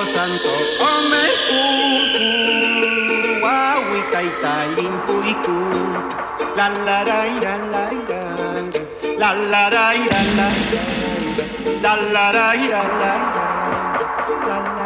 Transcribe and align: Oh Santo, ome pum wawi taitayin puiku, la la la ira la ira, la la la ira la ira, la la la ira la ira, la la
Oh 0.00 0.04
Santo, 0.14 0.54
ome 0.78 1.24
pum 1.48 2.14
wawi 3.42 4.00
taitayin 4.12 4.94
puiku, 5.06 5.58
la 6.54 6.66
la 6.86 6.98
la 7.08 7.18
ira 7.26 7.54
la 7.72 7.84
ira, 7.98 8.22
la 9.18 9.30
la 9.52 9.62
la 9.74 9.86
ira 9.98 10.20
la 10.38 10.48
ira, 10.62 10.84
la 11.82 11.94
la 12.14 12.26
la 12.36 12.46
ira 12.64 12.82
la 13.02 13.12
ira, 13.26 13.46
la 14.46 14.56
la 14.76 14.77